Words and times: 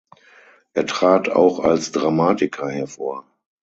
Er 0.73 0.87
trat 0.87 1.29
auch 1.29 1.59
als 1.59 1.91
Dramatiker 1.91 2.71
hervor. 2.71 3.27